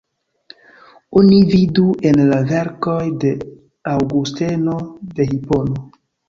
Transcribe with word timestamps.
Oni 1.19 1.41
vidu 1.51 1.83
en 2.11 2.17
la 2.29 2.39
verkoj 2.53 2.95
de 3.25 3.35
Aŭgusteno 3.93 4.79
de 5.21 5.29
Hipono. 5.31 5.87